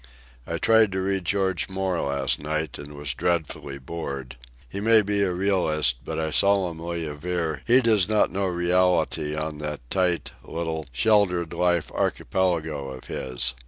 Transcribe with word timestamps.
I 0.47 0.57
tried 0.57 0.91
to 0.93 1.01
read 1.01 1.25
George 1.25 1.69
Moore 1.69 2.01
last 2.01 2.39
night, 2.39 2.79
and 2.79 2.93
was 2.97 3.13
dreadfully 3.13 3.77
bored. 3.77 4.35
He 4.67 4.79
may 4.79 5.03
be 5.03 5.21
a 5.21 5.31
realist, 5.31 5.97
but 6.03 6.17
I 6.17 6.31
solemnly 6.31 7.05
aver 7.07 7.61
he 7.67 7.81
does 7.81 8.09
not 8.09 8.31
know 8.31 8.47
reality 8.47 9.35
on 9.35 9.59
that 9.59 9.87
tight, 9.91 10.31
little, 10.43 10.87
sheltered 10.91 11.53
life 11.53 11.91
archipelago 11.91 12.89
of 12.89 13.03
his. 13.05 13.53